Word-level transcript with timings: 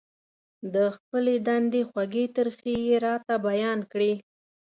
د 0.73 0.75
خپلې 0.95 1.35
دندې 1.47 1.81
خوږې 1.89 2.25
ترخې 2.35 2.75
يې 2.87 2.97
راته 3.05 3.33
بيان 3.47 3.79
کړې. 3.91 4.13